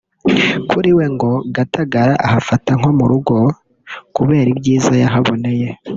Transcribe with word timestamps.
kuri 0.69 0.89
we 0.97 1.05
ngo 1.13 1.31
Gatagara 1.55 2.13
ahafata 2.25 2.71
nko 2.79 2.89
mu 2.97 3.05
rugo 3.11 3.35
kubera 4.15 4.47
ibyiza 4.53 4.93
yahaboneye 5.03 5.67